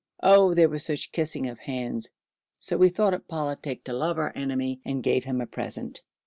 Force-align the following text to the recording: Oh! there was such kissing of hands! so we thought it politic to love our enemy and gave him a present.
Oh! 0.23 0.55
there 0.55 0.67
was 0.67 0.83
such 0.83 1.11
kissing 1.11 1.45
of 1.47 1.59
hands! 1.59 2.09
so 2.57 2.75
we 2.75 2.89
thought 2.89 3.13
it 3.13 3.27
politic 3.27 3.83
to 3.83 3.93
love 3.93 4.17
our 4.17 4.31
enemy 4.33 4.81
and 4.83 5.03
gave 5.03 5.25
him 5.25 5.39
a 5.39 5.45
present. 5.45 6.01